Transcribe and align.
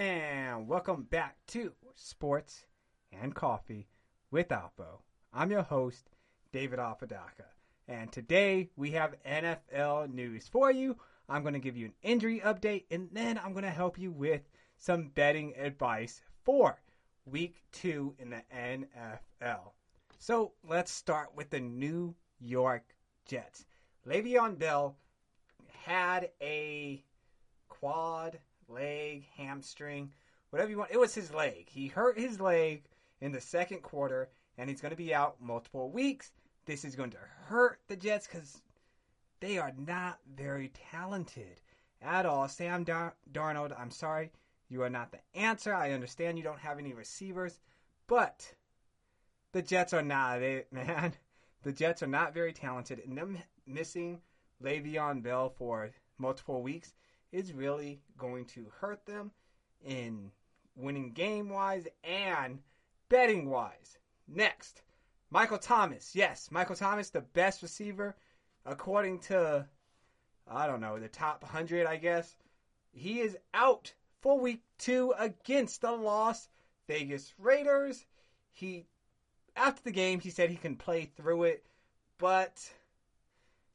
and 0.00 0.66
welcome 0.66 1.02
back 1.02 1.36
to 1.46 1.74
Sports 1.94 2.64
and 3.12 3.34
Coffee 3.34 3.86
with 4.30 4.48
Oppo. 4.48 5.02
I'm 5.30 5.50
your 5.50 5.60
host, 5.60 6.08
David 6.54 6.78
Apodaca, 6.78 7.44
and 7.86 8.10
today 8.10 8.70
we 8.76 8.92
have 8.92 9.22
NFL 9.28 10.10
news 10.10 10.48
for 10.48 10.72
you. 10.72 10.96
I'm 11.28 11.42
going 11.42 11.52
to 11.52 11.60
give 11.60 11.76
you 11.76 11.84
an 11.84 11.92
injury 12.02 12.40
update, 12.40 12.84
and 12.90 13.10
then 13.12 13.38
I'm 13.44 13.52
going 13.52 13.64
to 13.64 13.70
help 13.70 13.98
you 13.98 14.10
with 14.10 14.40
some 14.78 15.08
betting 15.08 15.52
advice 15.58 16.22
for 16.44 16.80
week 17.26 17.56
two 17.70 18.14
in 18.18 18.30
the 18.30 18.42
NFL. 18.56 19.72
So 20.18 20.52
let's 20.66 20.90
start 20.90 21.36
with 21.36 21.50
the 21.50 21.60
New 21.60 22.14
York 22.38 22.84
Jets. 23.26 23.66
Le'Veon 24.08 24.58
Bell 24.58 24.96
had 25.84 26.30
a 26.40 27.04
quad, 27.68 28.38
leg, 28.70 29.26
hamstring, 29.36 30.12
whatever 30.50 30.70
you 30.70 30.78
want. 30.78 30.90
It 30.90 31.00
was 31.00 31.14
his 31.14 31.32
leg. 31.32 31.68
He 31.68 31.88
hurt 31.88 32.18
his 32.18 32.40
leg 32.40 32.84
in 33.20 33.32
the 33.32 33.40
second 33.40 33.82
quarter, 33.82 34.28
and 34.56 34.68
he's 34.68 34.80
going 34.80 34.90
to 34.90 34.96
be 34.96 35.14
out 35.14 35.40
multiple 35.40 35.90
weeks. 35.90 36.32
This 36.66 36.84
is 36.84 36.96
going 36.96 37.10
to 37.10 37.18
hurt 37.46 37.80
the 37.88 37.96
Jets 37.96 38.26
because 38.26 38.62
they 39.40 39.58
are 39.58 39.72
not 39.76 40.18
very 40.34 40.70
talented 40.90 41.60
at 42.02 42.26
all. 42.26 42.48
Sam 42.48 42.84
Dar- 42.84 43.14
Darnold, 43.32 43.78
I'm 43.78 43.90
sorry, 43.90 44.30
you 44.68 44.82
are 44.82 44.90
not 44.90 45.12
the 45.12 45.20
answer. 45.34 45.74
I 45.74 45.92
understand 45.92 46.38
you 46.38 46.44
don't 46.44 46.60
have 46.60 46.78
any 46.78 46.92
receivers, 46.92 47.58
but 48.06 48.54
the 49.52 49.62
Jets 49.62 49.92
are 49.92 50.02
not 50.02 50.42
it, 50.42 50.72
man. 50.72 51.14
The 51.62 51.72
Jets 51.72 52.02
are 52.02 52.06
not 52.06 52.32
very 52.32 52.52
talented, 52.52 53.02
and 53.04 53.16
them 53.18 53.38
missing 53.66 54.20
Le'Veon 54.62 55.22
Bell 55.22 55.50
for 55.50 55.90
multiple 56.18 56.62
weeks 56.62 56.94
is 57.32 57.52
really 57.52 58.00
going 58.18 58.44
to 58.44 58.66
hurt 58.80 59.06
them 59.06 59.30
in 59.84 60.30
winning 60.76 61.12
game 61.12 61.48
wise 61.48 61.86
and 62.04 62.58
betting 63.08 63.48
wise. 63.48 63.98
Next, 64.28 64.82
Michael 65.30 65.58
Thomas. 65.58 66.14
Yes, 66.14 66.48
Michael 66.50 66.76
Thomas, 66.76 67.10
the 67.10 67.20
best 67.20 67.62
receiver 67.62 68.16
according 68.66 69.20
to, 69.20 69.66
I 70.48 70.66
don't 70.66 70.80
know, 70.80 70.98
the 70.98 71.08
top 71.08 71.42
100, 71.42 71.86
I 71.86 71.96
guess. 71.96 72.36
He 72.92 73.20
is 73.20 73.36
out 73.54 73.92
for 74.20 74.38
week 74.38 74.62
two 74.78 75.14
against 75.18 75.80
the 75.80 75.92
Las 75.92 76.48
Vegas 76.86 77.32
Raiders. 77.38 78.04
He, 78.52 78.86
after 79.56 79.82
the 79.82 79.92
game, 79.92 80.20
he 80.20 80.30
said 80.30 80.50
he 80.50 80.56
can 80.56 80.76
play 80.76 81.04
through 81.16 81.44
it, 81.44 81.64
but, 82.18 82.68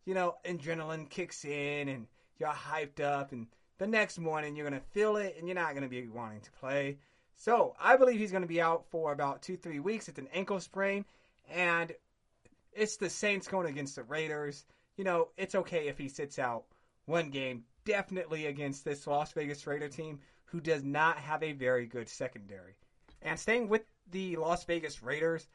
you 0.05 0.13
know, 0.13 0.35
adrenaline 0.45 1.09
kicks 1.09 1.45
in 1.45 1.89
and 1.89 2.07
you're 2.37 2.49
hyped 2.49 2.99
up, 2.99 3.31
and 3.31 3.47
the 3.77 3.87
next 3.87 4.19
morning 4.19 4.55
you're 4.55 4.69
going 4.69 4.79
to 4.79 4.87
feel 4.87 5.17
it 5.17 5.35
and 5.37 5.47
you're 5.47 5.55
not 5.55 5.71
going 5.71 5.83
to 5.83 5.89
be 5.89 6.07
wanting 6.07 6.41
to 6.41 6.51
play. 6.51 6.97
So 7.35 7.75
I 7.79 7.97
believe 7.97 8.19
he's 8.19 8.31
going 8.31 8.43
to 8.43 8.47
be 8.47 8.61
out 8.61 8.85
for 8.89 9.11
about 9.11 9.41
two, 9.41 9.57
three 9.57 9.79
weeks. 9.79 10.07
It's 10.07 10.19
an 10.19 10.29
ankle 10.33 10.59
sprain, 10.59 11.03
and 11.49 11.91
it's 12.71 12.95
the 12.95 13.09
Saints 13.09 13.47
going 13.47 13.67
against 13.67 13.95
the 13.95 14.03
Raiders. 14.03 14.65
You 14.95 15.03
know, 15.03 15.29
it's 15.37 15.55
okay 15.55 15.87
if 15.87 15.97
he 15.97 16.07
sits 16.07 16.39
out 16.39 16.65
one 17.05 17.29
game, 17.29 17.65
definitely 17.83 18.47
against 18.47 18.85
this 18.85 19.05
Las 19.05 19.33
Vegas 19.33 19.67
Raider 19.67 19.89
team 19.89 20.19
who 20.45 20.61
does 20.61 20.83
not 20.83 21.17
have 21.17 21.43
a 21.43 21.51
very 21.51 21.85
good 21.85 22.07
secondary. 22.07 22.75
And 23.21 23.37
staying 23.37 23.67
with 23.67 23.83
the 24.11 24.37
Las 24.37 24.63
Vegas 24.63 25.03
Raiders, 25.03 25.47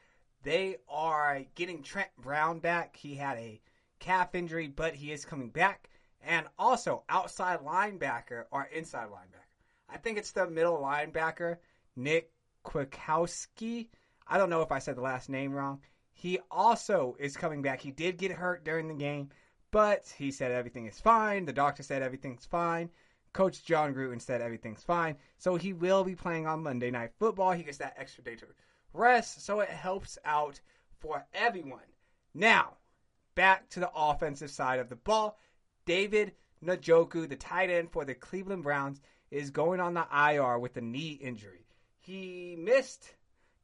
they 0.43 0.77
are 0.87 1.41
getting 1.55 1.81
Trent 1.81 2.09
Brown 2.19 2.59
back. 2.59 2.95
He 2.95 3.15
had 3.15 3.37
a 3.37 3.59
calf 3.99 4.35
injury, 4.35 4.67
but 4.67 4.93
he 4.93 5.11
is 5.11 5.25
coming 5.25 5.49
back 5.49 5.89
and 6.25 6.47
also 6.57 7.03
outside 7.09 7.59
linebacker 7.59 8.45
or 8.51 8.69
inside 8.73 9.09
linebacker. 9.09 9.41
I 9.89 9.97
think 9.97 10.17
it's 10.17 10.31
the 10.31 10.49
middle 10.49 10.77
linebacker, 10.77 11.57
Nick 11.95 12.31
Kwiatkoski. 12.65 13.87
I 14.27 14.37
don't 14.37 14.49
know 14.49 14.61
if 14.61 14.71
I 14.71 14.79
said 14.79 14.95
the 14.95 15.01
last 15.01 15.29
name 15.29 15.51
wrong. 15.51 15.81
He 16.13 16.39
also 16.49 17.15
is 17.19 17.35
coming 17.35 17.61
back. 17.61 17.81
He 17.81 17.91
did 17.91 18.17
get 18.17 18.31
hurt 18.31 18.63
during 18.63 18.87
the 18.87 18.93
game, 18.93 19.29
but 19.71 20.13
he 20.17 20.31
said 20.31 20.51
everything 20.51 20.85
is 20.85 20.99
fine. 20.99 21.45
The 21.45 21.53
doctor 21.53 21.83
said 21.83 22.01
everything's 22.01 22.45
fine. 22.45 22.89
Coach 23.33 23.63
Jon 23.63 23.93
Gruden 23.93 24.21
said 24.21 24.41
everything's 24.41 24.83
fine. 24.83 25.15
So 25.37 25.55
he 25.55 25.73
will 25.73 26.03
be 26.03 26.15
playing 26.15 26.45
on 26.47 26.63
Monday 26.63 26.91
Night 26.91 27.11
Football. 27.17 27.53
He 27.53 27.63
gets 27.63 27.77
that 27.77 27.95
extra 27.97 28.23
day 28.23 28.35
to 28.35 28.45
rest, 28.93 29.43
so 29.45 29.61
it 29.61 29.69
helps 29.69 30.17
out 30.25 30.59
for 30.99 31.25
everyone. 31.33 31.79
Now, 32.33 32.77
back 33.35 33.69
to 33.69 33.79
the 33.79 33.91
offensive 33.95 34.51
side 34.51 34.79
of 34.79 34.89
the 34.89 34.95
ball. 34.95 35.39
David 35.85 36.33
Njoku, 36.63 37.27
the 37.27 37.35
tight 37.35 37.71
end 37.71 37.91
for 37.91 38.05
the 38.05 38.13
Cleveland 38.13 38.63
Browns, 38.63 39.01
is 39.31 39.49
going 39.49 39.79
on 39.79 39.95
the 39.95 40.05
IR 40.13 40.59
with 40.59 40.77
a 40.77 40.81
knee 40.81 41.13
injury. 41.13 41.65
He 41.97 42.55
missed 42.55 43.15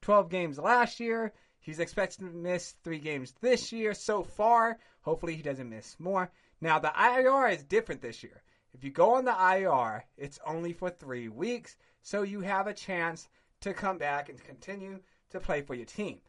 12 0.01 0.29
games 0.29 0.57
last 0.57 0.99
year. 0.99 1.33
He's 1.59 1.79
expected 1.79 2.19
to 2.19 2.25
miss 2.25 2.71
three 2.83 2.99
games 2.99 3.33
this 3.41 3.71
year 3.71 3.93
so 3.93 4.23
far. 4.23 4.79
Hopefully, 5.01 5.35
he 5.35 5.43
doesn't 5.43 5.69
miss 5.69 5.99
more. 5.99 6.31
Now, 6.59 6.79
the 6.79 6.91
IR 6.97 7.49
is 7.49 7.63
different 7.63 8.01
this 8.01 8.23
year. 8.23 8.41
If 8.73 8.83
you 8.83 8.89
go 8.89 9.15
on 9.15 9.25
the 9.25 9.35
IR, 9.35 10.05
it's 10.17 10.39
only 10.45 10.73
for 10.73 10.89
three 10.89 11.29
weeks, 11.29 11.77
so 12.01 12.23
you 12.23 12.41
have 12.41 12.67
a 12.67 12.73
chance 12.73 13.29
to 13.61 13.73
come 13.73 13.97
back 13.97 14.29
and 14.29 14.43
continue 14.43 15.01
to 15.29 15.39
play 15.39 15.61
for 15.61 15.75
your 15.75 15.85
team. 15.85 16.21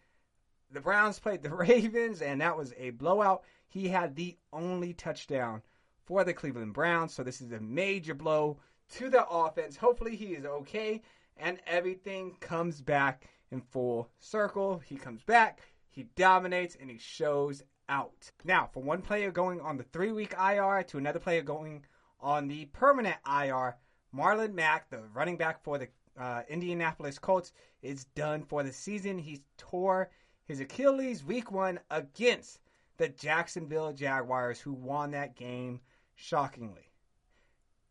The 0.71 0.81
Browns 0.81 1.19
played 1.19 1.43
the 1.43 1.55
Ravens, 1.55 2.21
and 2.21 2.41
that 2.41 2.57
was 2.57 2.75
a 2.77 2.91
blowout. 2.91 3.45
He 3.69 3.89
had 3.89 4.17
the 4.17 4.37
only 4.53 4.93
touchdown 4.93 5.63
for 6.09 6.25
the 6.25 6.33
Cleveland 6.33 6.73
Browns. 6.73 7.13
So 7.13 7.23
this 7.23 7.43
is 7.43 7.53
a 7.53 7.61
major 7.61 8.15
blow 8.15 8.59
to 8.95 9.11
the 9.11 9.29
offense. 9.29 9.77
Hopefully 9.77 10.17
he 10.17 10.29
is 10.29 10.47
okay 10.47 11.03
and 11.37 11.61
everything 11.67 12.35
comes 12.41 12.81
back 12.81 13.29
in 13.51 13.61
full 13.61 14.09
circle. 14.19 14.79
He 14.79 14.97
comes 14.97 15.23
back, 15.23 15.61
he 15.91 16.05
dominates, 16.17 16.79
and 16.81 16.91
he 16.91 16.97
shows 16.97 17.63
out. 17.91 18.33
Now, 18.43 18.71
for 18.73 18.83
one 18.83 19.03
player 19.03 19.31
going 19.31 19.61
on 19.61 19.77
the 19.77 19.85
three 19.85 20.11
week 20.11 20.33
IR 20.33 20.83
to 20.85 20.97
another 20.97 21.19
player 21.19 21.43
going 21.43 21.85
on 22.21 22.49
the 22.49 22.65
permanent 22.67 23.17
IR, 23.27 23.77
Marlon 24.17 24.55
Mack, 24.55 24.89
the 24.89 25.03
running 25.13 25.37
back 25.37 25.63
for 25.63 25.77
the 25.77 25.89
uh, 26.19 26.41
Indianapolis 26.49 27.19
Colts, 27.19 27.53
is 27.83 28.07
done 28.17 28.43
for 28.43 28.63
the 28.63 28.73
season. 28.73 29.19
He 29.19 29.43
tore 29.59 30.11
his 30.47 30.61
Achilles 30.61 31.23
week 31.23 31.53
one 31.53 31.79
against 31.91 32.61
the 32.97 33.11
Jacksonville 33.11 33.93
Jaguars, 33.93 34.59
who 34.59 34.73
won 34.73 35.11
that 35.11 35.37
game 35.37 35.81
shockingly. 36.19 36.91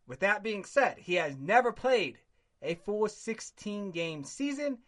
With 0.06 0.20
that 0.20 0.44
being 0.44 0.66
said, 0.66 0.98
he 1.00 1.16
has 1.16 1.38
never 1.38 1.72
played 1.72 2.20
a 2.62 2.76
full 2.76 3.08
16 3.08 3.92
game 3.92 4.24
season 4.24 4.80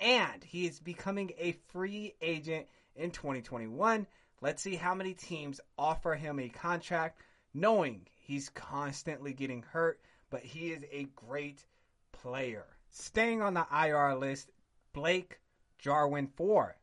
and 0.00 0.42
he 0.42 0.66
is 0.66 0.80
becoming 0.80 1.32
a 1.38 1.52
free 1.68 2.14
agent 2.22 2.66
in 2.96 3.10
2021. 3.10 4.06
Let's 4.40 4.62
see 4.62 4.76
how 4.76 4.94
many 4.94 5.14
teams 5.14 5.60
offer 5.76 6.14
him 6.14 6.38
a 6.38 6.48
contract, 6.48 7.20
knowing 7.52 8.06
he's 8.16 8.48
constantly 8.50 9.32
getting 9.32 9.62
hurt, 9.62 10.00
but 10.30 10.42
he 10.42 10.72
is 10.72 10.84
a 10.90 11.08
great 11.16 11.66
player. 12.12 12.66
Staying 12.90 13.42
on 13.42 13.54
the 13.54 13.66
IR 13.72 14.14
list, 14.14 14.50
Blake 14.92 15.40
Jarwin 15.78 16.26
for 16.26 16.76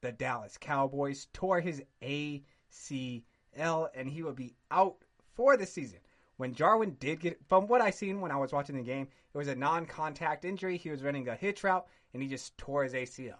the 0.00 0.12
Dallas 0.12 0.58
Cowboys 0.58 1.28
tore 1.32 1.60
his 1.60 1.82
ACL 2.02 3.22
and 3.94 4.08
he 4.08 4.22
will 4.22 4.32
be 4.32 4.54
out 4.70 4.96
for 5.34 5.56
the 5.56 5.66
season. 5.66 5.98
When 6.36 6.54
Jarwin 6.54 6.96
did 6.98 7.20
get, 7.20 7.38
from 7.48 7.66
what 7.66 7.80
I 7.80 7.90
seen 7.90 8.20
when 8.20 8.32
I 8.32 8.36
was 8.36 8.52
watching 8.52 8.76
the 8.76 8.82
game, 8.82 9.08
it 9.32 9.38
was 9.38 9.48
a 9.48 9.54
non-contact 9.54 10.44
injury. 10.44 10.76
He 10.76 10.90
was 10.90 11.02
running 11.02 11.28
a 11.28 11.34
hitch 11.34 11.62
route 11.62 11.86
and 12.12 12.22
he 12.22 12.28
just 12.28 12.56
tore 12.58 12.84
his 12.84 12.94
ACL. 12.94 13.38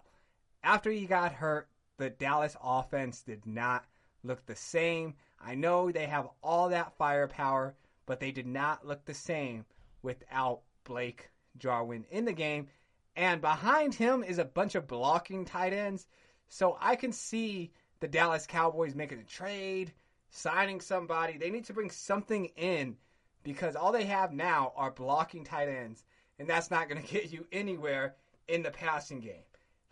After 0.63 0.91
he 0.91 1.05
got 1.05 1.33
hurt, 1.33 1.67
the 1.97 2.09
Dallas 2.09 2.55
offense 2.63 3.21
did 3.21 3.45
not 3.45 3.85
look 4.23 4.45
the 4.45 4.55
same. 4.55 5.15
I 5.39 5.55
know 5.55 5.91
they 5.91 6.05
have 6.05 6.29
all 6.41 6.69
that 6.69 6.97
firepower, 6.97 7.75
but 8.05 8.19
they 8.19 8.31
did 8.31 8.47
not 8.47 8.85
look 8.85 9.05
the 9.05 9.13
same 9.13 9.65
without 10.01 10.61
Blake 10.83 11.29
Jarwin 11.57 12.05
in 12.09 12.25
the 12.25 12.33
game. 12.33 12.67
And 13.15 13.41
behind 13.41 13.93
him 13.93 14.23
is 14.23 14.37
a 14.37 14.45
bunch 14.45 14.75
of 14.75 14.87
blocking 14.87 15.45
tight 15.45 15.73
ends. 15.73 16.07
So 16.49 16.77
I 16.79 16.95
can 16.95 17.11
see 17.11 17.71
the 17.99 18.07
Dallas 18.07 18.47
Cowboys 18.47 18.95
making 18.95 19.19
a 19.19 19.23
trade 19.23 19.93
signing 20.33 20.81
somebody. 20.81 21.37
They 21.37 21.51
need 21.51 21.65
to 21.65 21.73
bring 21.73 21.91
something 21.91 22.45
in 22.57 22.97
because 23.43 23.75
all 23.75 23.91
they 23.91 24.05
have 24.05 24.33
now 24.33 24.73
are 24.75 24.91
blocking 24.91 25.43
tight 25.43 25.69
ends, 25.69 26.03
and 26.39 26.49
that's 26.49 26.71
not 26.71 26.89
going 26.89 27.01
to 27.05 27.07
get 27.07 27.31
you 27.31 27.45
anywhere 27.51 28.15
in 28.47 28.63
the 28.63 28.71
passing 28.71 29.19
game. 29.19 29.45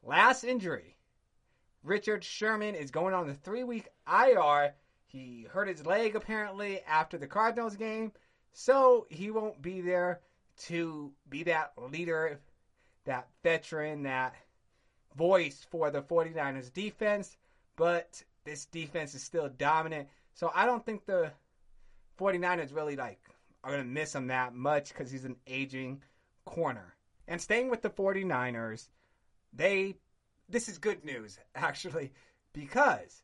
Last 0.03 0.43
injury 0.43 0.97
Richard 1.83 2.23
Sherman 2.23 2.75
is 2.75 2.91
going 2.91 3.13
on 3.13 3.27
the 3.27 3.33
three 3.33 3.63
week 3.63 3.87
IR. 4.07 4.73
He 5.07 5.47
hurt 5.51 5.67
his 5.67 5.85
leg 5.85 6.15
apparently 6.15 6.81
after 6.81 7.17
the 7.17 7.27
Cardinals 7.27 7.75
game, 7.75 8.11
so 8.53 9.07
he 9.09 9.31
won't 9.31 9.61
be 9.61 9.81
there 9.81 10.21
to 10.67 11.11
be 11.29 11.43
that 11.43 11.73
leader, 11.77 12.39
that 13.05 13.27
veteran, 13.43 14.03
that 14.03 14.35
voice 15.15 15.65
for 15.69 15.89
the 15.89 16.01
49ers 16.01 16.71
defense. 16.71 17.37
But 17.75 18.23
this 18.43 18.65
defense 18.65 19.15
is 19.15 19.23
still 19.23 19.49
dominant. 19.49 20.07
So 20.33 20.51
I 20.53 20.65
don't 20.65 20.85
think 20.85 21.05
the 21.05 21.31
49ers 22.19 22.75
really 22.75 22.95
like 22.95 23.19
are 23.63 23.71
going 23.71 23.83
to 23.83 23.89
miss 23.89 24.15
him 24.15 24.27
that 24.27 24.53
much 24.53 24.89
because 24.89 25.11
he's 25.11 25.25
an 25.25 25.37
aging 25.47 26.01
corner. 26.45 26.95
And 27.27 27.41
staying 27.41 27.69
with 27.69 27.81
the 27.81 27.89
49ers, 27.89 28.89
they 29.53 29.95
this 30.49 30.67
is 30.67 30.77
good 30.77 31.05
news 31.05 31.39
actually 31.55 32.11
because 32.53 33.23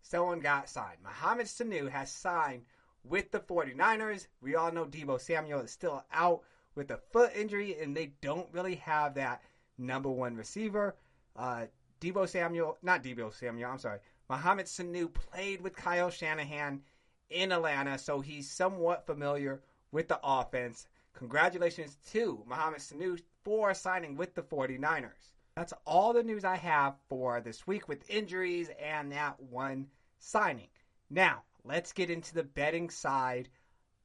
someone 0.00 0.40
got 0.40 0.68
signed. 0.68 0.98
Mohamed 1.02 1.46
Sanu 1.46 1.90
has 1.90 2.10
signed 2.10 2.62
with 3.04 3.30
the 3.30 3.40
49ers. 3.40 4.26
We 4.40 4.54
all 4.54 4.72
know 4.72 4.84
Deebo 4.84 5.20
Samuel 5.20 5.60
is 5.60 5.70
still 5.70 6.04
out 6.12 6.42
with 6.74 6.90
a 6.90 7.00
foot 7.12 7.32
injury 7.34 7.76
and 7.80 7.96
they 7.96 8.12
don't 8.20 8.48
really 8.52 8.76
have 8.76 9.14
that 9.14 9.42
number 9.76 10.10
one 10.10 10.36
receiver. 10.36 10.94
Uh, 11.34 11.66
Deebo 12.00 12.28
Samuel, 12.28 12.78
not 12.82 13.02
Deebo 13.02 13.32
Samuel, 13.34 13.70
I'm 13.70 13.78
sorry. 13.78 13.98
Mohamed 14.30 14.66
Sanu 14.66 15.12
played 15.12 15.62
with 15.62 15.74
Kyle 15.74 16.10
Shanahan 16.10 16.82
in 17.30 17.50
Atlanta, 17.50 17.98
so 17.98 18.20
he's 18.20 18.50
somewhat 18.50 19.06
familiar 19.06 19.62
with 19.90 20.08
the 20.08 20.20
offense. 20.22 20.86
Congratulations 21.14 21.96
to 22.10 22.44
Mohamed 22.46 22.80
Sanu 22.80 23.18
for 23.42 23.72
signing 23.72 24.16
with 24.16 24.34
the 24.34 24.42
49ers. 24.42 25.32
That's 25.54 25.72
all 25.86 26.12
the 26.12 26.22
news 26.22 26.44
I 26.44 26.56
have 26.56 26.96
for 27.08 27.40
this 27.40 27.66
week 27.66 27.88
with 27.88 28.08
injuries 28.10 28.70
and 28.78 29.10
that 29.12 29.40
one 29.40 29.88
signing. 30.18 30.68
Now, 31.08 31.44
let's 31.64 31.92
get 31.92 32.10
into 32.10 32.34
the 32.34 32.44
betting 32.44 32.90
side. 32.90 33.48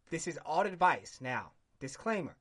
This 0.09 0.27
is 0.27 0.39
all 0.45 0.61
advice. 0.61 1.19
Now, 1.19 1.51
disclaimer 1.79 2.37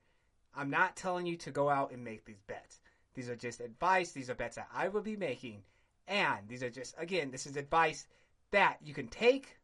I'm 0.55 0.71
not 0.71 0.97
telling 0.97 1.27
you 1.27 1.37
to 1.39 1.51
go 1.51 1.69
out 1.69 1.91
and 1.91 2.05
make 2.05 2.25
these 2.25 2.43
bets. 2.47 2.81
These 3.15 3.29
are 3.29 3.37
just 3.37 3.61
advice. 3.61 4.13
These 4.13 4.31
are 4.31 4.35
bets 4.35 4.57
that 4.57 4.69
I 4.73 4.89
will 4.89 5.01
be 5.01 5.17
making. 5.17 5.65
And 6.09 6.49
these 6.49 6.63
are 6.63 6.71
just, 6.71 6.95
again, 6.99 7.31
this 7.31 7.47
is 7.47 7.57
advice 7.57 8.07
that 8.51 8.79
you 8.83 8.95
can 8.95 9.09
take 9.09 9.57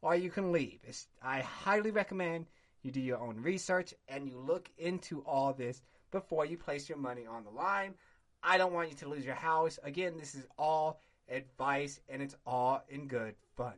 or 0.00 0.16
you 0.16 0.30
can 0.30 0.52
leave. 0.52 0.80
It's, 0.84 1.08
I 1.22 1.40
highly 1.40 1.90
recommend 1.90 2.46
you 2.82 2.90
do 2.90 3.00
your 3.00 3.18
own 3.18 3.36
research 3.40 3.94
and 4.08 4.26
you 4.26 4.36
look 4.36 4.70
into 4.78 5.22
all 5.22 5.52
this 5.52 5.82
before 6.10 6.46
you 6.46 6.56
place 6.56 6.88
your 6.88 6.98
money 6.98 7.26
on 7.26 7.44
the 7.44 7.50
line. 7.50 7.94
I 8.42 8.58
don't 8.58 8.72
want 8.72 8.90
you 8.90 8.96
to 8.96 9.08
lose 9.08 9.24
your 9.24 9.34
house. 9.34 9.78
Again, 9.84 10.16
this 10.18 10.34
is 10.34 10.46
all 10.58 11.00
advice 11.28 12.00
and 12.08 12.20
it's 12.20 12.36
all 12.44 12.82
in 12.88 13.06
good 13.06 13.34
fun. 13.56 13.74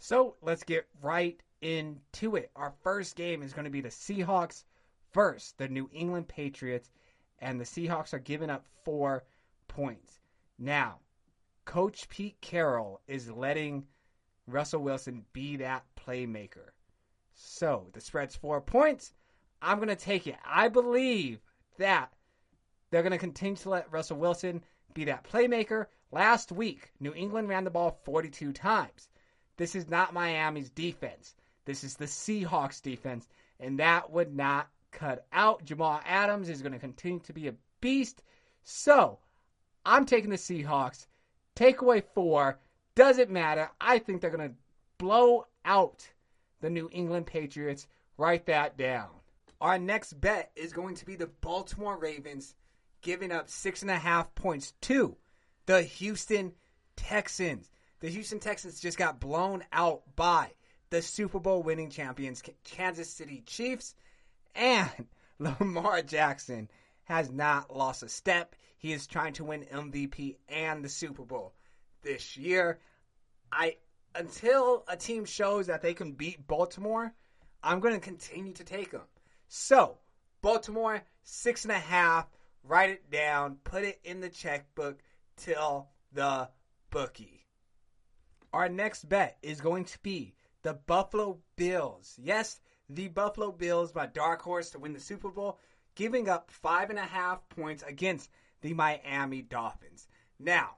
So 0.00 0.36
let's 0.42 0.64
get 0.64 0.88
right 1.02 1.40
into 1.60 2.36
it. 2.36 2.50
Our 2.56 2.72
first 2.82 3.16
game 3.16 3.42
is 3.42 3.52
going 3.52 3.64
to 3.64 3.70
be 3.70 3.80
the 3.80 3.90
Seahawks 3.90 4.64
versus 5.12 5.54
the 5.56 5.68
New 5.68 5.90
England 5.92 6.28
Patriots, 6.28 6.90
and 7.40 7.60
the 7.60 7.64
Seahawks 7.64 8.14
are 8.14 8.18
giving 8.18 8.50
up 8.50 8.64
four 8.84 9.24
points. 9.68 10.19
Now, 10.62 10.98
Coach 11.64 12.06
Pete 12.10 12.38
Carroll 12.42 13.00
is 13.08 13.30
letting 13.30 13.86
Russell 14.46 14.82
Wilson 14.82 15.24
be 15.32 15.56
that 15.56 15.86
playmaker. 15.96 16.72
So 17.34 17.88
the 17.94 18.00
spread's 18.00 18.36
four 18.36 18.60
points. 18.60 19.14
I'm 19.62 19.78
going 19.78 19.88
to 19.88 19.96
take 19.96 20.26
it. 20.26 20.36
I 20.44 20.68
believe 20.68 21.40
that 21.78 22.12
they're 22.90 23.02
going 23.02 23.12
to 23.12 23.18
continue 23.18 23.56
to 23.56 23.70
let 23.70 23.90
Russell 23.90 24.18
Wilson 24.18 24.62
be 24.92 25.04
that 25.04 25.24
playmaker. 25.24 25.86
Last 26.12 26.52
week, 26.52 26.92
New 27.00 27.14
England 27.14 27.48
ran 27.48 27.64
the 27.64 27.70
ball 27.70 27.98
42 28.04 28.52
times. 28.52 29.08
This 29.56 29.74
is 29.74 29.88
not 29.88 30.12
Miami's 30.12 30.68
defense. 30.68 31.34
This 31.64 31.84
is 31.84 31.96
the 31.96 32.04
Seahawks 32.04 32.82
defense, 32.82 33.28
and 33.60 33.78
that 33.78 34.10
would 34.10 34.34
not 34.34 34.68
cut 34.90 35.26
out. 35.32 35.64
Jamal 35.64 36.02
Adams 36.04 36.50
is 36.50 36.60
going 36.60 36.72
to 36.72 36.78
continue 36.78 37.20
to 37.20 37.32
be 37.32 37.48
a 37.48 37.54
beast. 37.80 38.22
So, 38.62 39.20
I'm 39.84 40.06
taking 40.06 40.30
the 40.30 40.36
Seahawks. 40.36 41.06
Take 41.54 41.80
away 41.80 42.02
four. 42.14 42.58
Doesn't 42.94 43.30
matter. 43.30 43.70
I 43.80 43.98
think 43.98 44.20
they're 44.20 44.30
going 44.30 44.50
to 44.50 44.56
blow 44.98 45.46
out 45.64 46.06
the 46.60 46.70
New 46.70 46.88
England 46.92 47.26
Patriots. 47.26 47.86
Write 48.16 48.46
that 48.46 48.76
down. 48.76 49.08
Our 49.60 49.78
next 49.78 50.14
bet 50.20 50.50
is 50.56 50.72
going 50.72 50.94
to 50.96 51.06
be 51.06 51.16
the 51.16 51.26
Baltimore 51.26 51.98
Ravens 51.98 52.54
giving 53.02 53.32
up 53.32 53.48
six 53.48 53.82
and 53.82 53.90
a 53.90 53.96
half 53.96 54.34
points 54.34 54.74
to 54.82 55.16
the 55.66 55.82
Houston 55.82 56.52
Texans. 56.96 57.70
The 58.00 58.08
Houston 58.08 58.40
Texans 58.40 58.80
just 58.80 58.98
got 58.98 59.20
blown 59.20 59.64
out 59.72 60.02
by 60.16 60.52
the 60.90 61.02
Super 61.02 61.38
Bowl 61.38 61.62
winning 61.62 61.90
champions, 61.90 62.42
Kansas 62.64 63.10
City 63.10 63.42
Chiefs. 63.46 63.94
And 64.54 64.90
Lamar 65.38 66.02
Jackson 66.02 66.68
has 67.04 67.30
not 67.30 67.74
lost 67.74 68.02
a 68.02 68.08
step. 68.08 68.54
He 68.80 68.92
is 68.94 69.06
trying 69.06 69.34
to 69.34 69.44
win 69.44 69.66
MVP 69.70 70.36
and 70.48 70.82
the 70.82 70.88
Super 70.88 71.24
Bowl 71.24 71.52
this 72.02 72.36
year. 72.36 72.80
I 73.52 73.76
until 74.14 74.84
a 74.88 74.96
team 74.96 75.26
shows 75.26 75.66
that 75.66 75.82
they 75.82 75.92
can 75.92 76.12
beat 76.12 76.46
Baltimore, 76.46 77.12
I'm 77.62 77.80
going 77.80 77.94
to 77.94 78.00
continue 78.00 78.54
to 78.54 78.64
take 78.64 78.90
them. 78.90 79.02
So, 79.48 79.98
Baltimore 80.40 81.02
six 81.22 81.64
and 81.64 81.72
a 81.72 81.78
half 81.78 82.26
write 82.64 82.90
it 82.90 83.10
down, 83.10 83.58
put 83.64 83.84
it 83.84 84.00
in 84.02 84.20
the 84.20 84.30
checkbook, 84.30 84.98
till 85.36 85.88
the 86.12 86.48
bookie. 86.90 87.46
Our 88.52 88.70
next 88.70 89.08
bet 89.08 89.36
is 89.42 89.60
going 89.60 89.84
to 89.84 89.98
be 89.98 90.34
the 90.62 90.74
Buffalo 90.74 91.38
Bills. 91.56 92.18
Yes, 92.18 92.60
the 92.88 93.08
Buffalo 93.08 93.52
Bills, 93.52 93.94
my 93.94 94.06
dark 94.06 94.40
horse 94.40 94.70
to 94.70 94.78
win 94.78 94.94
the 94.94 95.00
Super 95.00 95.28
Bowl, 95.28 95.58
giving 95.94 96.30
up 96.30 96.50
five 96.50 96.88
and 96.88 96.98
a 96.98 97.04
half 97.04 97.46
points 97.50 97.82
against 97.86 98.30
the 98.60 98.74
Miami 98.74 99.42
Dolphins. 99.42 100.08
Now, 100.38 100.76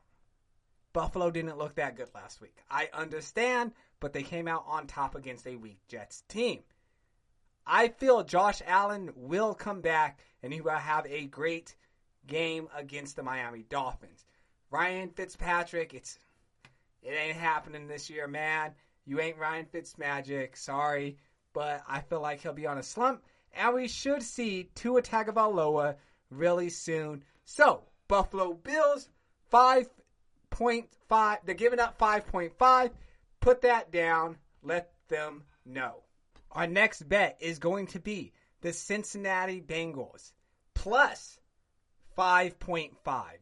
Buffalo 0.93 1.31
didn't 1.31 1.59
look 1.59 1.77
that 1.77 1.97
good 1.97 2.11
last 2.15 2.41
week. 2.41 2.57
I 2.71 2.89
understand, 2.93 3.73
but 4.01 4.13
they 4.13 4.23
came 4.23 4.49
out 4.49 4.65
on 4.67 4.87
top 4.87 5.15
against 5.15 5.47
a 5.47 5.57
weak 5.57 5.79
Jets 5.89 6.23
team. 6.29 6.61
I 7.67 7.89
feel 7.89 8.25
Josh 8.25 8.61
Allen 8.67 9.13
will 9.15 9.55
come 9.55 9.81
back 9.81 10.19
and 10.43 10.53
he 10.53 10.61
will 10.61 10.73
have 10.73 11.07
a 11.07 11.27
great 11.27 11.77
game 12.27 12.69
against 12.77 13.17
the 13.17 13.23
Miami 13.23 13.65
Dolphins. 13.69 14.25
Ryan 14.71 15.11
Fitzpatrick, 15.11 15.95
it's 15.95 16.19
it 17.03 17.11
ain't 17.11 17.37
happening 17.37 17.89
this 17.89 18.09
year, 18.11 18.27
man. 18.27 18.73
You 19.05 19.21
ain't 19.21 19.39
Ryan 19.39 19.67
Fitzmagic, 19.67 20.57
sorry, 20.57 21.19
but 21.53 21.83
I 21.89 22.01
feel 22.01 22.21
like 22.21 22.41
he'll 22.41 22.53
be 22.53 22.67
on 22.67 22.79
a 22.79 22.83
slump, 22.83 23.23
and 23.55 23.75
we 23.75 23.89
should 23.89 24.23
see 24.23 24.71
Tua 24.75 25.03
Tagovailoa 25.03 25.97
really 26.37 26.71
soon. 26.71 27.25
So 27.45 27.85
Buffalo 28.09 28.55
Bills 28.55 29.09
five 29.51 29.89
point 30.51 30.89
five. 31.09 31.39
They're 31.45 31.55
giving 31.55 31.81
up 31.81 31.99
five 31.99 32.27
point 32.27 32.53
five. 32.59 32.91
Put 33.41 33.63
that 33.63 33.91
down. 33.91 34.37
Let 34.63 34.93
them 35.09 35.45
know. 35.65 36.03
Our 36.51 36.67
next 36.67 37.09
bet 37.09 37.39
is 37.41 37.59
going 37.59 37.87
to 37.89 37.99
be 37.99 38.33
the 38.61 38.73
Cincinnati 38.73 39.61
Bengals 39.61 40.33
plus 40.75 41.39
5.5. 42.17 42.91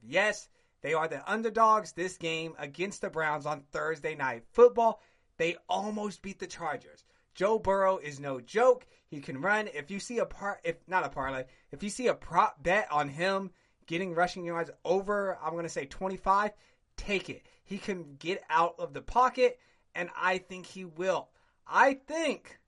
Yes, 0.02 0.48
they 0.82 0.94
are 0.94 1.08
the 1.08 1.30
underdogs 1.30 1.92
this 1.92 2.16
game 2.16 2.54
against 2.58 3.00
the 3.00 3.10
Browns 3.10 3.46
on 3.46 3.62
Thursday 3.72 4.14
night 4.14 4.44
football. 4.52 5.00
They 5.36 5.56
almost 5.68 6.22
beat 6.22 6.38
the 6.38 6.46
Chargers. 6.46 7.04
Joe 7.40 7.58
Burrow 7.58 7.96
is 7.96 8.20
no 8.20 8.38
joke. 8.38 8.84
He 9.06 9.18
can 9.18 9.40
run. 9.40 9.66
If 9.72 9.90
you 9.90 9.98
see 9.98 10.18
a 10.18 10.26
part, 10.26 10.60
if 10.62 10.76
not 10.86 11.06
a 11.06 11.08
parlay, 11.08 11.44
if 11.72 11.82
you 11.82 11.88
see 11.88 12.08
a 12.08 12.12
prop 12.12 12.62
bet 12.62 12.86
on 12.92 13.08
him 13.08 13.50
getting 13.86 14.14
rushing 14.14 14.44
yards 14.44 14.70
over, 14.84 15.38
I'm 15.42 15.52
going 15.52 15.62
to 15.62 15.70
say 15.70 15.86
25, 15.86 16.50
take 16.98 17.30
it. 17.30 17.46
He 17.64 17.78
can 17.78 18.16
get 18.18 18.42
out 18.50 18.74
of 18.78 18.92
the 18.92 19.00
pocket, 19.00 19.58
and 19.94 20.10
I 20.14 20.36
think 20.36 20.66
he 20.66 20.84
will. 20.84 21.30
I 21.66 21.94
think 21.94 22.60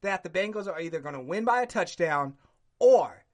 that 0.00 0.22
the 0.22 0.30
Bengals 0.30 0.68
are 0.68 0.80
either 0.80 1.00
going 1.00 1.14
to 1.14 1.20
win 1.20 1.44
by 1.44 1.60
a 1.60 1.66
touchdown 1.66 2.32
or 2.78 3.26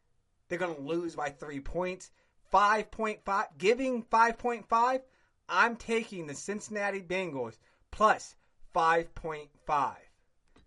they're 0.49 0.58
going 0.58 0.75
to 0.75 0.82
lose 0.82 1.14
by 1.14 1.30
three 1.30 1.61
points. 1.61 2.11
5.5, 2.52 3.46
giving 3.58 4.02
5.5, 4.02 5.02
I'm 5.49 5.76
taking 5.76 6.26
the 6.26 6.34
Cincinnati 6.34 7.00
Bengals 7.00 7.58
plus 7.92 8.34
5.5. 8.75 9.94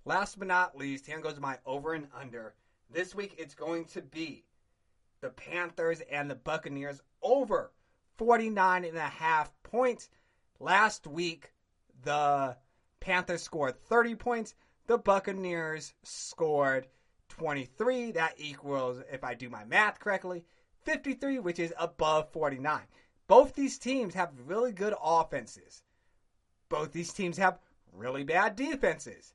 Last 0.07 0.37
but 0.37 0.47
not 0.47 0.77
least, 0.77 1.07
here 1.07 1.19
goes 1.19 1.39
my 1.39 1.57
over 1.65 1.93
and 1.93 2.07
under. 2.13 2.53
This 2.91 3.15
week 3.15 3.33
it's 3.39 3.55
going 3.55 3.85
to 3.85 4.03
be 4.03 4.45
the 5.19 5.31
Panthers 5.31 6.01
and 6.11 6.29
the 6.29 6.35
Buccaneers 6.35 7.01
over 7.23 7.71
49 8.17 8.85
and 8.85 8.97
a 8.97 9.01
half 9.01 9.51
points. 9.63 10.09
Last 10.59 11.07
week, 11.07 11.53
the 12.03 12.55
Panthers 12.99 13.41
scored 13.41 13.81
30 13.81 14.13
points. 14.13 14.53
The 14.85 14.99
Buccaneers 14.99 15.95
scored 16.03 16.85
23. 17.29 18.11
That 18.11 18.35
equals, 18.37 19.01
if 19.11 19.23
I 19.23 19.33
do 19.33 19.49
my 19.49 19.65
math 19.65 19.99
correctly, 19.99 20.45
53, 20.83 21.39
which 21.39 21.57
is 21.57 21.73
above 21.79 22.29
49. 22.29 22.81
Both 23.27 23.55
these 23.55 23.79
teams 23.79 24.13
have 24.13 24.39
really 24.45 24.71
good 24.71 24.93
offenses. 25.03 25.81
Both 26.69 26.91
these 26.91 27.11
teams 27.11 27.37
have 27.37 27.57
really 27.91 28.23
bad 28.23 28.55
defenses. 28.55 29.33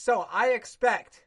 So 0.00 0.28
I 0.30 0.50
expect 0.50 1.24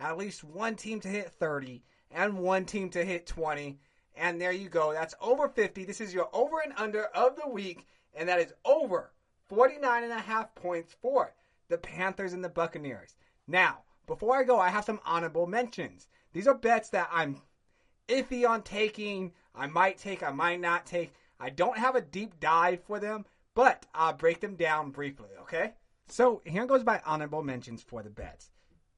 at 0.00 0.18
least 0.18 0.42
one 0.42 0.74
team 0.74 0.98
to 1.02 1.08
hit 1.08 1.30
30 1.30 1.84
and 2.10 2.36
one 2.36 2.64
team 2.64 2.90
to 2.90 3.04
hit 3.04 3.28
20. 3.28 3.78
And 4.16 4.40
there 4.40 4.50
you 4.50 4.68
go. 4.68 4.92
That's 4.92 5.14
over 5.20 5.48
50. 5.48 5.84
This 5.84 6.00
is 6.00 6.12
your 6.12 6.28
over 6.32 6.58
and 6.58 6.72
under 6.76 7.04
of 7.14 7.36
the 7.36 7.48
week. 7.48 7.86
And 8.14 8.28
that 8.28 8.40
is 8.40 8.52
over 8.64 9.12
49 9.48 10.02
and 10.02 10.12
a 10.12 10.18
half 10.18 10.52
points 10.56 10.96
for 11.00 11.32
the 11.68 11.78
Panthers 11.78 12.32
and 12.32 12.42
the 12.42 12.48
Buccaneers. 12.48 13.14
Now, 13.46 13.84
before 14.08 14.36
I 14.36 14.42
go, 14.42 14.58
I 14.58 14.70
have 14.70 14.84
some 14.84 14.98
honorable 15.06 15.46
mentions. 15.46 16.08
These 16.32 16.48
are 16.48 16.54
bets 16.54 16.88
that 16.88 17.08
I'm 17.12 17.40
iffy 18.08 18.44
on 18.48 18.62
taking. 18.62 19.32
I 19.54 19.68
might 19.68 19.96
take, 19.96 20.24
I 20.24 20.32
might 20.32 20.60
not 20.60 20.86
take. 20.86 21.14
I 21.38 21.50
don't 21.50 21.78
have 21.78 21.94
a 21.94 22.00
deep 22.00 22.40
dive 22.40 22.82
for 22.82 22.98
them, 22.98 23.26
but 23.54 23.86
I'll 23.94 24.12
break 24.12 24.40
them 24.40 24.56
down 24.56 24.90
briefly, 24.90 25.30
okay? 25.42 25.74
So 26.08 26.42
here 26.44 26.66
goes 26.66 26.84
my 26.84 27.00
honorable 27.04 27.42
mentions 27.42 27.82
for 27.82 28.02
the 28.02 28.10
bets. 28.10 28.50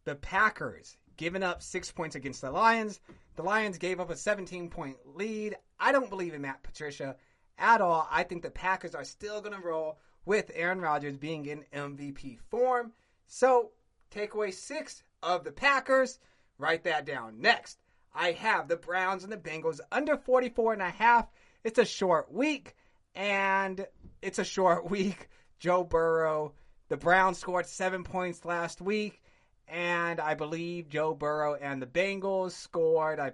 The 0.04 0.14
Packers 0.14 0.96
giving 1.16 1.42
up 1.42 1.62
six 1.62 1.90
points 1.90 2.16
against 2.16 2.40
the 2.40 2.50
Lions. 2.50 3.00
The 3.36 3.42
Lions 3.42 3.78
gave 3.78 4.00
up 4.00 4.10
a 4.10 4.16
17 4.16 4.70
point 4.70 4.96
lead. 5.04 5.56
I 5.78 5.92
don't 5.92 6.08
believe 6.08 6.34
in 6.34 6.42
Matt 6.42 6.62
Patricia 6.62 7.16
at 7.58 7.80
all. 7.80 8.08
I 8.10 8.22
think 8.22 8.42
the 8.42 8.50
Packers 8.50 8.94
are 8.94 9.04
still 9.04 9.40
going 9.40 9.54
to 9.54 9.66
roll 9.66 9.98
with 10.24 10.50
Aaron 10.54 10.80
Rodgers 10.80 11.16
being 11.16 11.46
in 11.46 11.64
MVP 11.74 12.38
form. 12.48 12.92
So, 13.26 13.72
take 14.10 14.34
away 14.34 14.50
six 14.50 15.02
of 15.22 15.44
the 15.44 15.52
Packers. 15.52 16.18
Write 16.58 16.84
that 16.84 17.06
down. 17.06 17.40
Next, 17.40 17.78
I 18.14 18.32
have 18.32 18.68
the 18.68 18.76
Browns 18.76 19.24
and 19.24 19.32
the 19.32 19.36
Bengals 19.36 19.80
under 19.92 20.16
44 20.16 20.74
and 20.74 20.82
a 20.82 20.90
half. 20.90 21.26
It's 21.64 21.78
a 21.78 21.84
short 21.84 22.32
week, 22.32 22.74
and 23.14 23.86
it's 24.22 24.38
a 24.38 24.44
short 24.44 24.90
week. 24.90 25.28
Joe 25.58 25.84
Burrow, 25.84 26.54
the 26.90 26.96
Browns 26.96 27.38
scored 27.38 27.66
seven 27.66 28.02
points 28.02 28.44
last 28.44 28.80
week, 28.80 29.22
and 29.68 30.18
I 30.18 30.34
believe 30.34 30.88
Joe 30.88 31.14
Burrow 31.14 31.54
and 31.54 31.80
the 31.80 31.86
Bengals 31.86 32.50
scored, 32.50 33.20
I 33.20 33.32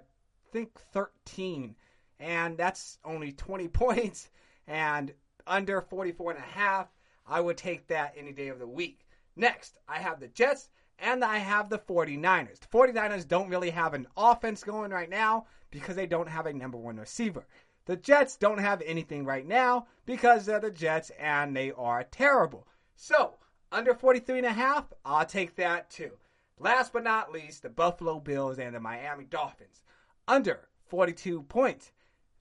think, 0.51 0.79
13. 0.93 1.75
And 2.19 2.55
that's 2.55 2.99
only 3.03 3.31
20 3.31 3.67
points, 3.69 4.29
and 4.67 5.11
under 5.47 5.81
44 5.81 6.33
and 6.33 6.39
a 6.39 6.43
half. 6.43 6.87
I 7.25 7.41
would 7.41 7.57
take 7.57 7.87
that 7.87 8.13
any 8.15 8.31
day 8.31 8.49
of 8.49 8.59
the 8.59 8.67
week. 8.67 9.07
Next, 9.35 9.79
I 9.87 9.97
have 9.97 10.19
the 10.19 10.27
Jets 10.27 10.69
and 10.99 11.23
I 11.23 11.39
have 11.39 11.67
the 11.69 11.79
49ers. 11.79 12.59
The 12.59 12.67
49ers 12.67 13.27
don't 13.27 13.49
really 13.49 13.71
have 13.71 13.95
an 13.95 14.05
offense 14.15 14.63
going 14.63 14.91
right 14.91 15.09
now 15.09 15.47
because 15.71 15.95
they 15.95 16.05
don't 16.05 16.29
have 16.29 16.45
a 16.45 16.53
number 16.53 16.77
one 16.77 16.97
receiver. 16.97 17.47
The 17.85 17.95
Jets 17.95 18.37
don't 18.37 18.59
have 18.59 18.83
anything 18.83 19.25
right 19.25 19.47
now 19.47 19.87
because 20.05 20.45
they're 20.45 20.59
the 20.59 20.69
Jets 20.69 21.09
and 21.19 21.55
they 21.55 21.71
are 21.71 22.03
terrible. 22.03 22.67
So, 22.95 23.35
under 23.71 23.93
43 23.93 24.37
and 24.37 24.47
a 24.47 24.53
half, 24.53 24.85
I'll 25.03 25.25
take 25.25 25.55
that 25.55 25.89
too. 25.89 26.11
Last 26.57 26.93
but 26.93 27.03
not 27.03 27.31
least, 27.31 27.63
the 27.63 27.69
Buffalo 27.69 28.19
Bills 28.19 28.59
and 28.59 28.73
the 28.73 28.79
Miami 28.79 29.25
Dolphins. 29.25 29.83
Under 30.27 30.67
42 30.87 31.43
points. 31.43 31.91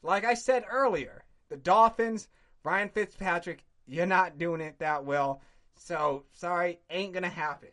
Like 0.02 0.24
I 0.24 0.34
said 0.34 0.64
earlier, 0.70 1.24
the 1.48 1.56
Dolphins, 1.56 2.28
Ryan 2.62 2.88
Fitzpatrick, 2.88 3.64
you're 3.86 4.06
not 4.06 4.38
doing 4.38 4.60
it 4.60 4.78
that 4.78 5.04
well. 5.04 5.42
So, 5.74 6.24
sorry, 6.32 6.78
ain't 6.90 7.12
going 7.12 7.24
to 7.24 7.28
happen. 7.28 7.68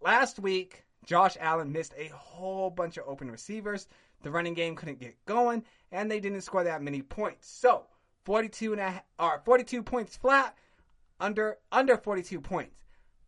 Last 0.00 0.38
week, 0.38 0.84
Josh 1.04 1.36
Allen 1.40 1.72
missed 1.72 1.94
a 1.98 2.08
whole 2.08 2.70
bunch 2.70 2.96
of 2.96 3.04
open 3.06 3.30
receivers. 3.30 3.88
The 4.22 4.30
running 4.30 4.54
game 4.54 4.76
couldn't 4.76 5.00
get 5.00 5.22
going, 5.26 5.64
and 5.92 6.10
they 6.10 6.20
didn't 6.20 6.42
score 6.42 6.64
that 6.64 6.82
many 6.82 7.02
points. 7.02 7.48
So, 7.48 7.84
42 8.24 8.72
and 8.72 8.80
a, 8.80 9.02
or 9.18 9.42
42 9.44 9.82
points 9.82 10.16
flat, 10.16 10.56
under 11.20 11.58
under 11.70 11.96
42 11.96 12.40
points 12.40 12.83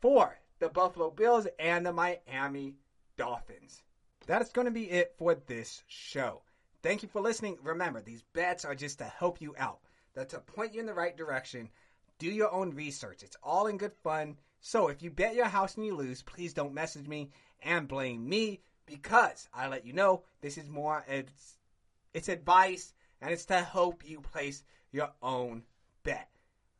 for 0.07 0.39
the 0.61 0.69
Buffalo 0.69 1.11
Bills 1.11 1.49
and 1.59 1.85
the 1.85 1.93
Miami 1.93 2.77
Dolphins. 3.17 3.83
That 4.29 4.41
is 4.41 4.53
going 4.53 4.67
to 4.67 4.71
be 4.71 4.89
it 4.89 5.13
for 5.19 5.35
this 5.35 5.83
show. 5.89 6.43
Thank 6.81 7.03
you 7.03 7.09
for 7.09 7.21
listening. 7.21 7.59
Remember, 7.61 8.01
these 8.01 8.23
bets 8.33 8.65
are 8.65 8.77
just 8.77 8.99
to 8.99 9.05
help 9.05 9.41
you 9.41 9.57
out. 9.59 9.81
They're 10.15 10.25
to 10.27 10.39
point 10.39 10.75
you 10.75 10.79
in 10.79 10.87
the 10.87 10.95
right 10.95 11.17
direction. 11.17 11.69
Do 12.21 12.29
your 12.29 12.53
own 12.53 12.71
research. 12.71 13.25
It's 13.25 13.37
all 13.43 13.67
in 13.67 13.79
good 13.79 13.95
fun. 14.05 14.37
So 14.61 14.87
if 14.87 15.03
you 15.03 15.11
bet 15.11 15.35
your 15.35 15.47
house 15.47 15.75
and 15.75 15.85
you 15.85 15.97
lose, 15.97 16.23
please 16.23 16.55
don't 16.55 16.73
message 16.73 17.09
me 17.09 17.33
and 17.65 17.89
blame 17.89 18.29
me 18.29 18.61
because 18.87 19.49
I 19.53 19.67
let 19.67 19.85
you 19.85 19.93
know 19.93 20.23
this 20.41 20.57
is 20.57 20.69
more 20.69 21.05
it's 21.09 21.59
it's 22.15 22.29
advice 22.29 22.95
and 23.21 23.33
it's 23.33 23.47
to 23.47 23.61
help 23.61 24.09
you 24.09 24.21
place 24.21 24.63
your 24.93 25.11
own 25.21 25.65
bet. 26.05 26.29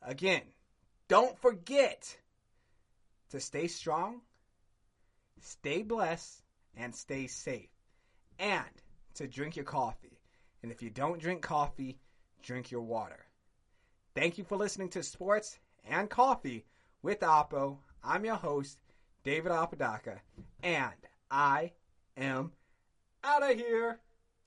Again, 0.01 0.43
don't 1.09 1.37
forget 1.37 2.15
to 3.29 3.39
stay 3.39 3.67
strong, 3.67 4.21
stay 5.41 5.81
blessed, 5.81 6.43
and 6.75 6.93
stay 6.93 7.27
safe. 7.27 7.69
And 8.39 8.65
to 9.15 9.27
drink 9.27 9.55
your 9.55 9.65
coffee. 9.65 10.19
And 10.63 10.71
if 10.71 10.81
you 10.81 10.89
don't 10.89 11.19
drink 11.19 11.41
coffee, 11.41 11.97
drink 12.41 12.71
your 12.71 12.81
water. 12.81 13.25
Thank 14.15 14.37
you 14.37 14.43
for 14.43 14.57
listening 14.57 14.89
to 14.89 15.03
Sports 15.03 15.59
and 15.89 16.09
Coffee 16.09 16.65
with 17.01 17.19
Oppo. 17.21 17.77
I'm 18.03 18.25
your 18.25 18.35
host, 18.35 18.79
David 19.23 19.51
Apodaca, 19.51 20.21
and 20.63 20.91
I 21.29 21.73
am 22.15 22.51
out 23.23 23.43
of 23.43 23.57
here. 23.57 23.99